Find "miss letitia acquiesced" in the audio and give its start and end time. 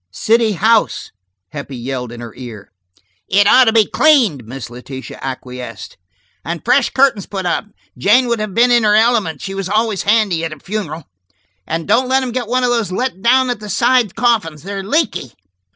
4.45-5.95